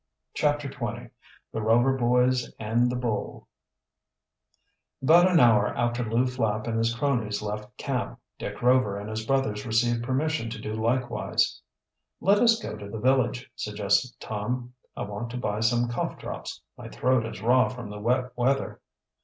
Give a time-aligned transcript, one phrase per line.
[0.33, 1.11] CHAPTER XX
[1.51, 3.47] THE ROVER BOYS AND THE BULL
[5.03, 9.23] About an hour after Lew Flapp and his cronies left camp, Dick Rover and his
[9.27, 11.61] brothers received permission to do likewise.
[12.19, 14.73] "Let us go to the village," suggested Tom.
[14.97, 16.61] "I want to buy some cough drops.
[16.75, 18.79] My throat is raw from the wet weather."